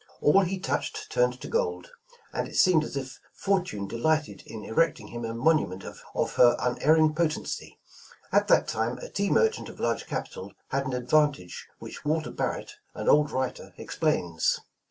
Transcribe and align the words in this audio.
All 0.19 0.39
he 0.39 0.57
touched 0.57 1.11
turned 1.11 1.39
to 1.41 1.47
gold, 1.47 1.91
and 2.33 2.47
it 2.47 2.55
seemed 2.55 2.83
as 2.83 2.97
if 2.97 3.19
fortune 3.35 3.87
delighted 3.87 4.41
in 4.47 4.65
erecting 4.65 5.09
him 5.09 5.23
a 5.23 5.35
monument 5.35 5.83
of 5.85 5.99
her 6.37 6.55
unerring 6.59 7.13
potency. 7.13 7.77
''At 8.31 8.47
that 8.47 8.67
time 8.67 8.97
a 8.97 9.09
tea 9.09 9.29
merchant 9.29 9.69
of 9.69 9.79
large 9.79 10.07
capital, 10.07 10.53
had 10.69 10.87
an 10.87 10.93
advantage 10.93 11.67
which 11.77 12.03
Walter 12.03 12.31
Barrett, 12.31 12.77
an 12.95 13.07
old 13.07 13.29
writer, 13.29 13.75
explains. 13.77 14.59